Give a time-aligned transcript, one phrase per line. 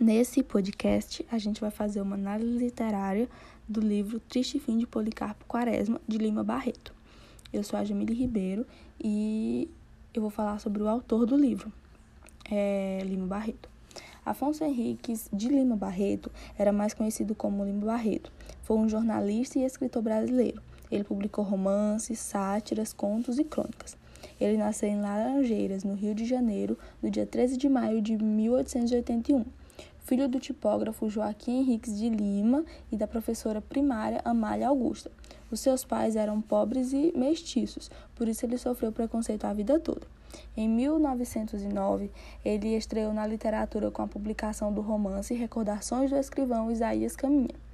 [0.00, 3.28] Nesse podcast, a gente vai fazer uma análise literária
[3.68, 6.94] do livro Triste Fim de Policarpo Quaresma, de Lima Barreto.
[7.52, 8.64] Eu sou a Jamile Ribeiro
[9.02, 9.68] e
[10.14, 11.72] eu vou falar sobre o autor do livro,
[12.48, 13.68] é Lima Barreto.
[14.24, 18.30] Afonso Henriques de Lima Barreto era mais conhecido como Lima Barreto.
[18.62, 20.62] Foi um jornalista e escritor brasileiro.
[20.92, 23.96] Ele publicou romances, sátiras, contos e crônicas.
[24.40, 29.44] Ele nasceu em Laranjeiras, no Rio de Janeiro, no dia 13 de maio de 1881.
[30.08, 35.10] Filho do tipógrafo Joaquim Henriques de Lima e da professora primária Amália Augusta.
[35.50, 40.06] Os seus pais eram pobres e mestiços, por isso ele sofreu preconceito a vida toda.
[40.56, 42.10] Em 1909,
[42.42, 47.67] ele estreou na literatura com a publicação do romance Recordações do Escrivão Isaías Caminha.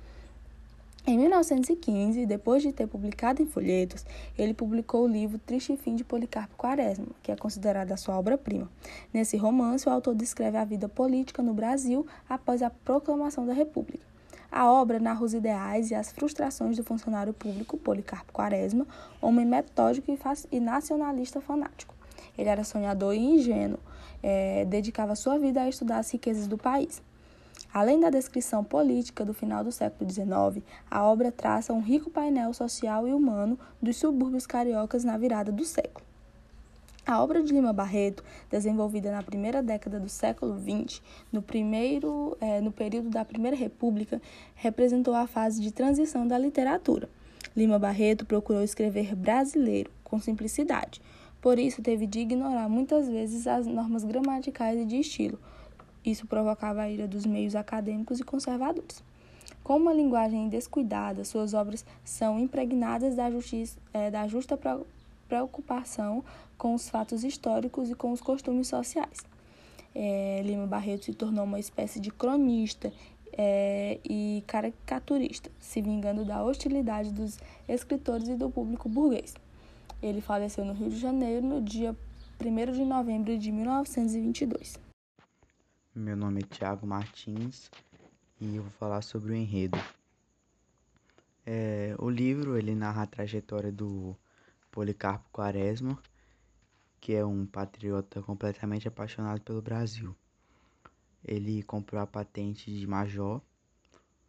[1.07, 4.07] Em 1915, depois de ter publicado em folhetos,
[4.39, 8.71] ele publicou o livro Triste Fim de Policarpo Quaresma, que é considerada sua obra-prima.
[9.13, 14.03] Nesse romance, o autor descreve a vida política no Brasil após a proclamação da República.
[14.51, 18.87] A obra narra os ideais e as frustrações do funcionário público Policarpo Quaresma,
[19.21, 20.11] homem metódico
[20.51, 21.95] e nacionalista fanático.
[22.39, 23.79] Ele era sonhador e ingênuo,
[24.23, 27.03] é, dedicava sua vida a estudar as riquezas do país.
[27.75, 32.55] Além da descrição política do final do século XIX, a obra traça um rico painel
[32.55, 36.07] social e humano dos subúrbios cariocas na virada do século.
[37.05, 42.61] A obra de Lima Barreto, desenvolvida na primeira década do século XX, no, primeiro, é,
[42.61, 44.23] no período da Primeira República,
[44.55, 47.09] representou a fase de transição da literatura.
[47.57, 51.03] Lima Barreto procurou escrever brasileiro, com simplicidade.
[51.43, 55.41] Por isso, teve de ignorar muitas vezes as normas gramaticais e de estilo,
[56.05, 59.03] isso provocava a ira dos meios acadêmicos e conservadores.
[59.63, 64.59] Com uma linguagem descuidada, suas obras são impregnadas da, justiça, é, da justa
[65.27, 66.23] preocupação
[66.59, 69.25] com os fatos históricos e com os costumes sociais.
[69.95, 72.93] É, Lima Barreto se tornou uma espécie de cronista
[73.33, 77.39] é, e caricaturista, se vingando da hostilidade dos
[77.69, 79.35] escritores e do público burguês.
[80.03, 81.97] Ele faleceu no Rio de Janeiro no dia
[82.39, 84.79] 1 de novembro de 1922.
[85.97, 87.71] Meu nome é Thiago Martins
[88.41, 89.79] e eu vou falar sobre o enredo.
[91.47, 94.17] É, o livro ele narra a trajetória do
[94.73, 95.97] Policarpo Quaresma,
[97.01, 100.17] que é um patriota completamente apaixonado pelo Brasil.
[101.25, 103.41] Ele comprou a patente de major,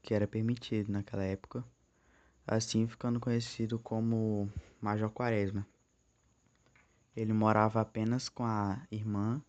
[0.03, 1.65] que era permitido naquela época,
[2.45, 4.47] assim ficando conhecido como
[4.79, 5.65] Major Quaresma.
[7.15, 9.41] Ele morava apenas com a irmã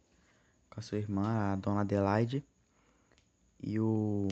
[0.70, 2.44] com a sua irmã, a dona Adelaide.
[3.60, 4.28] E o,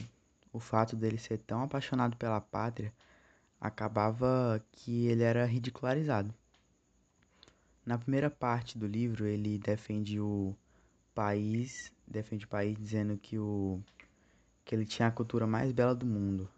[0.53, 2.93] o fato dele ser tão apaixonado pela pátria
[3.61, 6.35] acabava que ele era ridicularizado.
[7.85, 10.55] Na primeira parte do livro, ele defende o
[11.15, 13.81] país, defende o país dizendo que o
[14.65, 16.49] que ele tinha a cultura mais bela do mundo.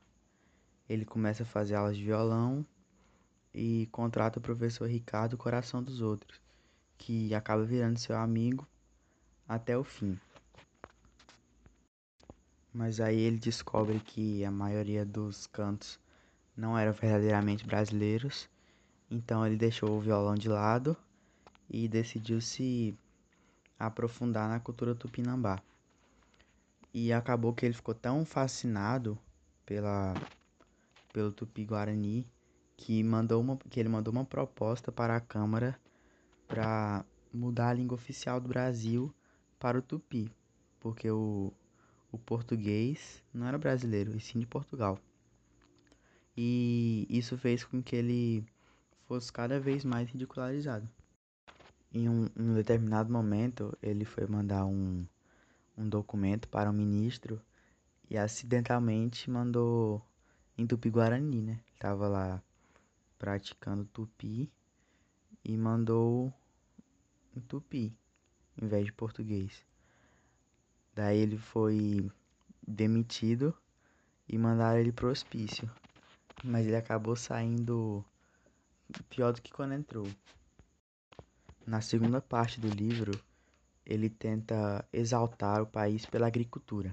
[0.89, 2.65] Ele começa a fazer aulas de violão
[3.53, 6.41] e contrata o professor Ricardo Coração dos Outros,
[6.97, 8.67] que acaba virando seu amigo
[9.49, 10.19] até o fim.
[12.73, 15.99] Mas aí ele descobre que a maioria dos cantos
[16.57, 18.49] não eram verdadeiramente brasileiros,
[19.11, 20.97] então ele deixou o violão de lado
[21.71, 22.97] e decidiu se
[23.79, 25.61] aprofundar na cultura tupinambá.
[26.93, 29.19] E acabou que ele ficou tão fascinado
[29.65, 30.15] pela
[31.13, 32.27] pelo tupi-guarani
[32.77, 35.79] que mandou uma que ele mandou uma proposta para a Câmara
[36.47, 39.15] para mudar a língua oficial do Brasil
[39.59, 40.31] para o tupi,
[40.81, 41.53] porque o,
[42.13, 44.99] o português não era brasileiro, e sim de Portugal.
[46.37, 48.45] E isso fez com que ele
[49.07, 50.89] fosse cada vez mais ridicularizado.
[51.93, 55.07] Em um, em um determinado momento, ele foi mandar um,
[55.77, 57.41] um documento para um ministro
[58.11, 60.03] e acidentalmente mandou
[60.59, 61.53] em tupi-guarani, né?
[61.53, 62.43] Ele tava lá
[63.19, 64.51] praticando tupi
[65.45, 66.33] e mandou
[67.35, 67.97] em tupi
[68.61, 69.65] em vez de português.
[70.95, 72.11] Daí ele foi
[72.67, 73.55] demitido
[74.29, 75.71] e mandaram ele pro hospício.
[76.43, 78.05] Mas ele acabou saindo
[79.09, 80.07] pior do que quando entrou.
[81.67, 83.13] Na segunda parte do livro,
[83.85, 86.89] ele tenta exaltar o país pela agricultura.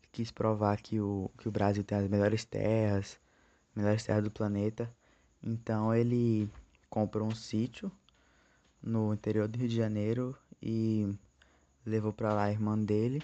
[0.00, 3.18] Ele quis provar que o, que o Brasil tem as melhores terras,
[3.74, 4.94] melhores terras do planeta.
[5.42, 6.48] Então ele
[6.88, 7.90] comprou um sítio
[8.82, 11.12] no interior do Rio de Janeiro e
[11.84, 13.22] levou para lá a irmã dele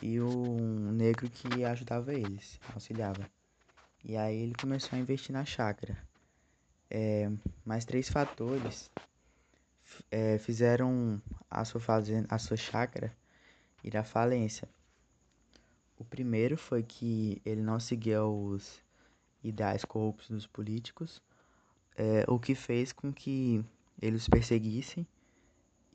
[0.00, 3.28] e um negro que ajudava eles, auxiliava.
[4.04, 5.98] E aí ele começou a investir na chácara.
[6.90, 7.30] É,
[7.64, 8.90] mais três fatores
[10.10, 11.20] é, fizeram
[11.50, 13.14] a sua fazenda, a sua chácara
[13.82, 14.68] ir à falência.
[15.98, 18.80] O primeiro foi que ele não seguia os
[19.42, 21.20] ideais corruptos dos políticos,
[21.96, 23.64] é, o que fez com que
[24.00, 25.06] eles perseguissem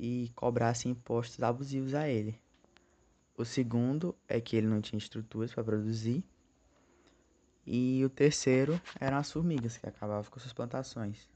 [0.05, 2.37] e cobrassem impostos abusivos a ele.
[3.37, 6.21] O segundo é que ele não tinha estruturas para produzir.
[7.65, 11.29] E o terceiro eram as formigas, que acabavam com suas plantações.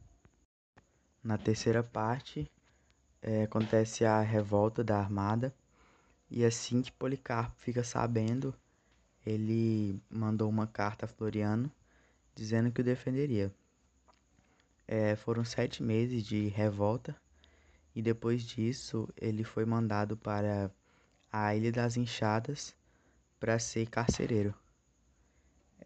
[1.24, 2.52] Na terceira parte,
[3.22, 5.56] é, acontece a revolta da armada.
[6.30, 8.54] E assim que Policarpo fica sabendo,
[9.26, 11.72] ele mandou uma carta a Floriano
[12.36, 13.50] dizendo que o defenderia.
[14.86, 17.16] É, foram sete meses de revolta
[17.98, 20.70] e depois disso ele foi mandado para
[21.32, 22.76] a Ilha das Enxadas
[23.40, 24.54] para ser carcereiro.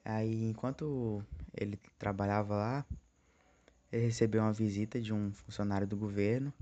[0.03, 1.23] Aí, enquanto
[1.53, 2.85] ele trabalhava lá,
[3.89, 6.53] ele recebeu uma visita de um funcionário do governo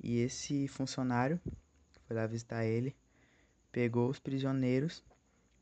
[0.00, 1.40] e esse funcionário
[2.06, 2.94] foi lá visitar ele,
[3.72, 5.02] pegou os prisioneiros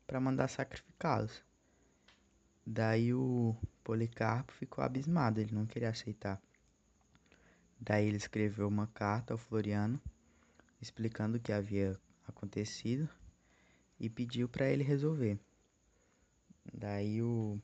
[0.05, 1.41] para mandar sacrificá-los.
[2.63, 6.39] Daí o Policarpo ficou abismado, ele não queria aceitar.
[7.79, 10.01] Daí ele escreveu uma carta ao Floriano
[10.81, 13.09] explicando o que havia acontecido
[13.99, 15.39] e pediu para ele resolver.
[16.73, 17.59] Daí o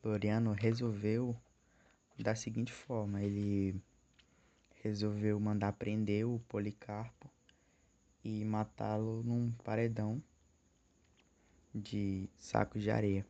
[0.00, 1.36] Floriano resolveu
[2.18, 3.80] da seguinte forma: ele
[4.82, 7.30] resolveu mandar prender o Policarpo
[8.22, 10.22] e matá-lo num paredão
[11.74, 13.26] de sacos de areia.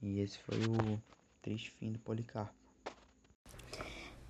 [0.00, 1.00] E esse foi o
[1.42, 2.57] triste fim do Policarpo.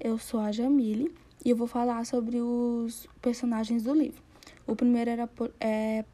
[0.01, 1.13] Eu sou a Jamile
[1.45, 4.23] e eu vou falar sobre os personagens do livro.
[4.65, 5.29] O primeiro era
[5.59, 6.05] é,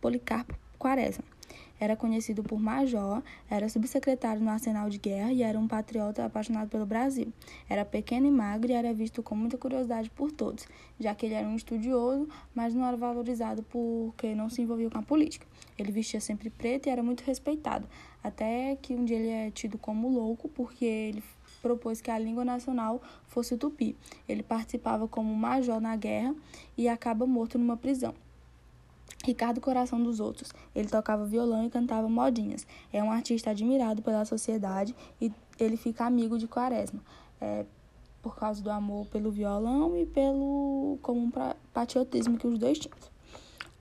[0.00, 1.33] Policarpo Quaresma.
[1.78, 6.68] Era conhecido por major, era subsecretário no arsenal de guerra e era um patriota apaixonado
[6.68, 7.32] pelo Brasil.
[7.68, 10.66] Era pequeno e magro e era visto com muita curiosidade por todos,
[10.98, 14.98] já que ele era um estudioso, mas não era valorizado porque não se envolvia com
[14.98, 15.46] a política.
[15.76, 17.88] Ele vestia sempre preto e era muito respeitado,
[18.22, 21.22] até que um dia ele é tido como louco porque ele
[21.60, 23.96] propôs que a língua nacional fosse o tupi.
[24.28, 26.34] Ele participava como major na guerra
[26.76, 28.14] e acaba morto numa prisão.
[29.24, 30.52] Ricardo Coração dos Outros.
[30.74, 32.66] Ele tocava violão e cantava modinhas.
[32.92, 37.00] É um artista admirado pela sociedade e ele fica amigo de Quaresma.
[37.40, 37.64] É,
[38.22, 41.30] por causa do amor pelo violão e pelo comum
[41.72, 42.96] patriotismo que os dois tinham.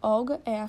[0.01, 0.65] Olga é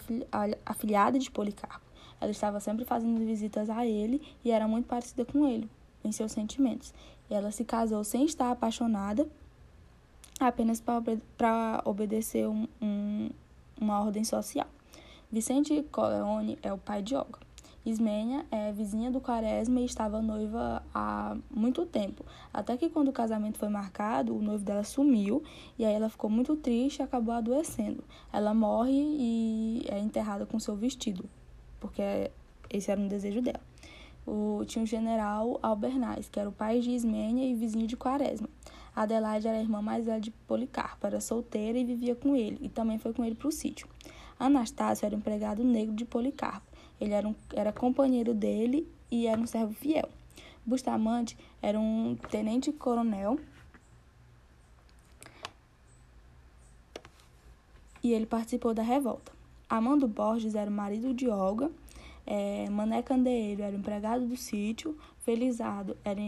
[0.65, 1.85] afilhada de Policarpo.
[2.21, 5.69] Ela estava sempre fazendo visitas a ele e era muito parecida com ele,
[6.05, 6.95] em seus sentimentos.
[7.29, 9.29] Ela se casou sem estar apaixonada,
[10.39, 13.31] apenas para obedecer um, um,
[13.81, 14.67] uma ordem social.
[15.31, 17.39] Vicente Corleone é o pai de Olga.
[17.85, 22.25] Ismênia é vizinha do Quaresma e estava noiva há muito tempo.
[22.53, 25.43] Até que quando o casamento foi marcado, o noivo dela sumiu
[25.79, 28.03] e aí ela ficou muito triste e acabou adoecendo.
[28.33, 31.29] Ela morre e é enterrada com seu vestido,
[31.79, 32.31] porque
[32.71, 33.61] esse era um desejo dela
[34.27, 38.49] o, tinha o general Albernaz, que era o pai de Ismênia e vizinho de Quaresma.
[38.95, 42.69] Adelaide era a irmã mais velha de Policarpo, era solteira e vivia com ele, e
[42.69, 43.89] também foi com ele para o sítio.
[44.39, 46.67] Anastácio era empregado negro de Policarpo.
[47.01, 50.09] Ele era, um, era companheiro dele e era um servo fiel.
[50.65, 53.39] Bustamante era um tenente-coronel
[58.03, 59.33] e ele participou da revolta.
[59.69, 61.71] Amando Borges era o marido de Olga
[62.27, 66.21] é, Mané Candeeiro era empregado do sítio, Felizardo era,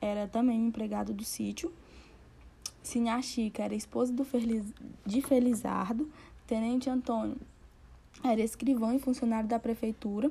[0.00, 1.72] era também empregado do sítio,
[2.84, 4.62] Sinhá Chica era esposa do Feliz,
[5.06, 6.08] de Felizardo,
[6.46, 7.38] Tenente Antônio.
[8.22, 10.30] Era escrivão e funcionário da prefeitura,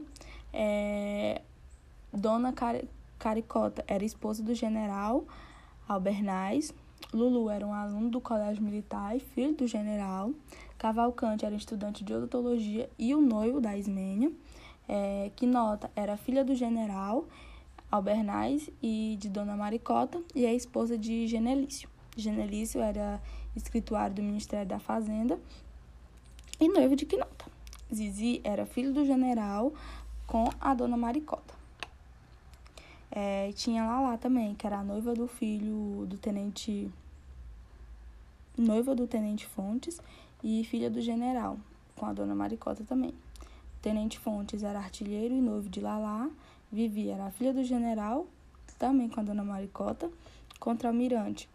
[0.54, 1.42] é,
[2.14, 2.82] Dona Car
[3.18, 5.26] Caricota era esposa do general
[5.88, 6.74] Albernaz,
[7.12, 10.32] Lulu era um aluno do colégio militar e filho do general,
[10.78, 14.32] Cavalcante era estudante de odontologia e o noivo da Ismênia,
[14.88, 17.26] é, que Nota era filha do general
[17.90, 21.93] Albernaz e de Dona Maricota e é esposa de Genelício.
[22.16, 23.22] Genelício era
[23.56, 25.40] escrituário do Ministério da Fazenda
[26.60, 27.46] e noivo de Quinota.
[27.94, 29.74] Zizi era filho do general
[30.28, 31.54] com a Dona Maricota.
[33.12, 36.92] É, tinha Lala também, que era a noiva do filho do tenente
[38.58, 40.00] noiva do tenente Fontes
[40.44, 41.58] e filha do general,
[41.96, 43.14] com a dona Maricota também.
[43.82, 46.30] Tenente Fontes era artilheiro e noivo de Lalá.
[46.72, 48.26] Vivi era filha do general,
[48.80, 50.10] também com a dona Maricota.
[50.60, 51.50] Contra-almirante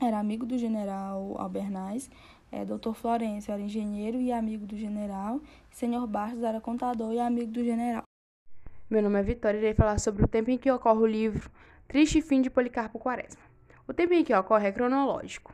[0.00, 2.10] era amigo do general Albernaz.
[2.50, 5.40] É, Doutor Florencio era engenheiro e amigo do general.
[5.70, 8.02] Senhor Bastos era contador e amigo do general.
[8.88, 11.50] Meu nome é Vitória e irei falar sobre o tempo em que ocorre o livro
[11.88, 13.42] Triste Fim de Policarpo Quaresma.
[13.88, 15.52] O tempo em que ocorre é cronológico.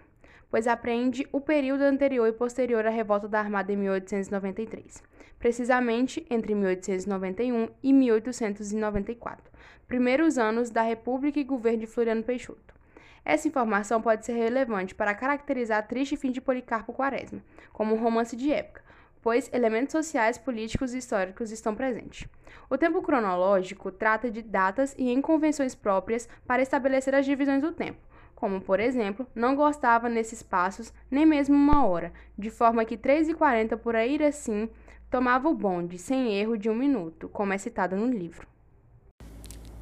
[0.50, 5.00] pois apreende o período anterior e posterior à revolta da Armada em 1893,
[5.38, 9.50] precisamente entre 1891 e 1894,
[9.86, 12.74] primeiros anos da República e governo de Floriano Peixoto.
[13.24, 18.36] Essa informação pode ser relevante para caracterizar Triste Fim de Policarpo Quaresma, como um romance
[18.36, 18.82] de época,
[19.22, 22.26] pois elementos sociais, políticos e históricos estão presentes.
[22.68, 27.72] O tempo cronológico trata de datas e em convenções próprias para estabelecer as divisões do
[27.72, 27.98] tempo,
[28.34, 33.76] como, por exemplo, não gostava nesses passos nem mesmo uma hora, de forma que 3h40
[33.76, 34.68] por aí assim
[35.10, 38.46] tomava o bonde, sem erro de um minuto, como é citado no livro.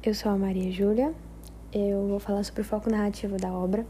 [0.01, 1.13] Eu sou a Maria Júlia,
[1.73, 3.85] eu vou falar sobre o foco narrativo da obra.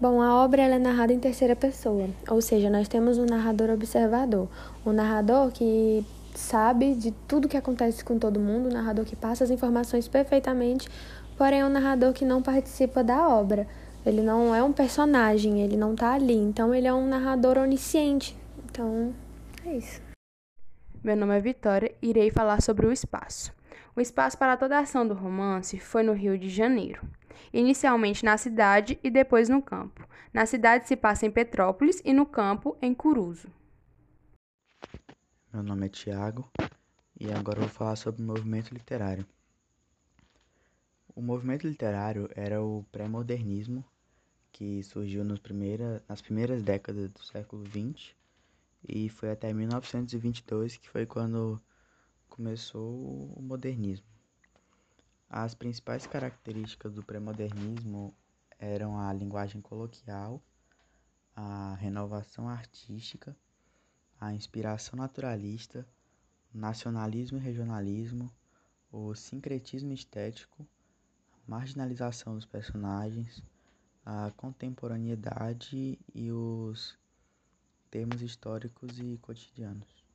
[0.00, 4.46] Bom, a obra é narrada em terceira pessoa, ou seja, nós temos um narrador observador,
[4.84, 9.42] um narrador que sabe de tudo que acontece com todo mundo, um narrador que passa
[9.42, 10.86] as informações perfeitamente,
[11.38, 13.66] porém é um narrador que não participa da obra.
[14.04, 18.36] Ele não é um personagem, ele não está ali, então ele é um narrador onisciente.
[18.70, 19.14] Então,
[19.64, 20.00] é isso.
[21.02, 23.55] Meu nome é Vitória e irei falar sobre o espaço.
[23.96, 27.00] O espaço para toda a ação do romance foi no Rio de Janeiro
[27.52, 30.06] inicialmente na cidade e depois no campo.
[30.32, 33.48] Na cidade se passa em Petrópolis e no campo em Curuzo.
[35.52, 36.50] Meu nome é Tiago
[37.18, 39.26] e agora vou falar sobre o movimento literário.
[41.14, 43.82] O movimento literário era o pré-modernismo
[44.52, 48.14] que surgiu nas primeiras, nas primeiras décadas do século XX
[48.86, 51.60] e foi até 1922 que foi quando
[52.36, 54.06] começou o modernismo.
[55.28, 58.14] As principais características do pré-modernismo
[58.58, 60.42] eram a linguagem coloquial,
[61.34, 63.34] a renovação artística,
[64.20, 65.88] a inspiração naturalista,
[66.52, 68.30] nacionalismo e regionalismo,
[68.92, 70.66] o sincretismo estético,
[71.32, 73.42] a marginalização dos personagens,
[74.04, 76.98] a contemporaneidade e os
[77.90, 80.05] termos históricos e cotidianos.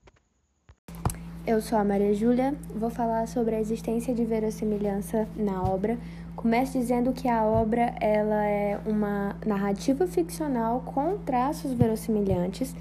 [1.45, 5.97] Eu sou a Maria Júlia, vou falar sobre a existência de verossimilhança na obra.
[6.35, 12.75] Começo dizendo que a obra ela é uma narrativa ficcional com traços verossimilhantes,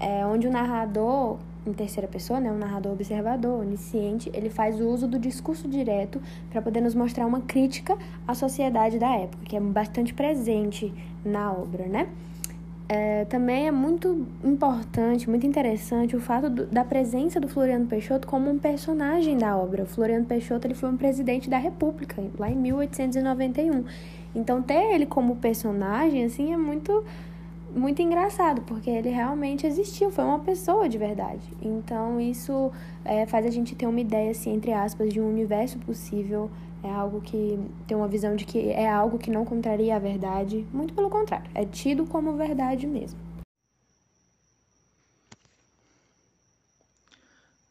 [0.00, 4.88] é, onde o narrador, em terceira pessoa, né, um narrador observador, onisciente, ele faz o
[4.88, 6.18] uso do discurso direto
[6.50, 10.90] para poder nos mostrar uma crítica à sociedade da época, que é bastante presente
[11.22, 12.08] na obra, né?
[12.88, 18.28] É, também é muito importante, muito interessante o fato do, da presença do Floriano Peixoto
[18.28, 19.82] como um personagem da obra.
[19.82, 23.84] O Floriano Peixoto ele foi um presidente da República lá em 1891.
[24.36, 27.04] Então ter ele como personagem assim é muito
[27.76, 31.46] muito engraçado porque ele realmente existiu, foi uma pessoa de verdade.
[31.60, 32.72] Então isso
[33.04, 36.50] é, faz a gente ter uma ideia assim entre aspas de um universo possível
[36.82, 40.66] é algo que tem uma visão de que é algo que não contraria a verdade,
[40.72, 43.18] muito pelo contrário, é tido como verdade mesmo.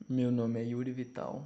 [0.08, 1.44] Meu nome é Yuri Vital,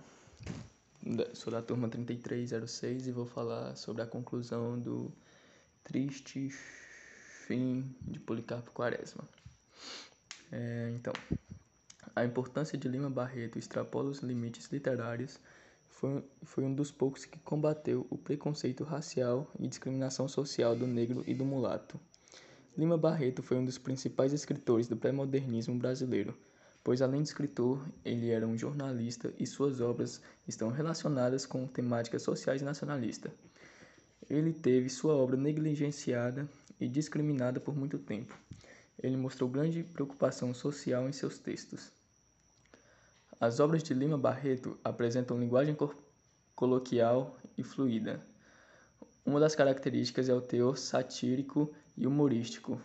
[1.34, 5.12] sou da turma 3306 e vou falar sobre a conclusão do
[5.84, 6.50] triste
[7.50, 9.28] fim de Policarpo Quaresma.
[10.52, 11.12] É, então,
[12.16, 15.40] a importância de Lima Barreto extrapola os limites literários
[15.88, 21.24] foi, foi um dos poucos que combateu o preconceito racial e discriminação social do negro
[21.26, 22.00] e do mulato.
[22.78, 26.38] Lima Barreto foi um dos principais escritores do pré-modernismo brasileiro,
[26.84, 32.22] pois além de escritor, ele era um jornalista e suas obras estão relacionadas com temáticas
[32.22, 33.32] sociais nacionalistas.
[34.30, 36.48] Ele teve sua obra negligenciada
[36.80, 38.38] e discriminada por muito tempo.
[39.02, 41.92] Ele mostrou grande preocupação social em seus textos.
[43.40, 45.76] As obras de Lima Barreto apresentam linguagem
[46.56, 48.20] coloquial e fluida.
[49.26, 52.82] Uma das características é o teor satírico e humorístico.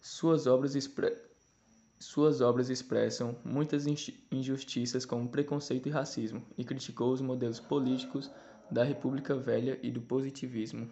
[0.00, 1.16] Suas obras, expre...
[1.98, 3.84] Suas obras expressam muitas
[4.32, 8.30] injustiças como preconceito e racismo e criticou os modelos políticos
[8.70, 10.88] da República Velha e do positivismo.